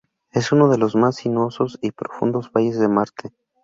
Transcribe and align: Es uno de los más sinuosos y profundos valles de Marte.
Es 0.31 0.51
uno 0.51 0.67
de 0.67 0.79
los 0.79 0.95
más 0.95 1.17
sinuosos 1.17 1.77
y 1.79 1.91
profundos 1.91 2.51
valles 2.51 2.79
de 2.79 2.87
Marte. 2.87 3.33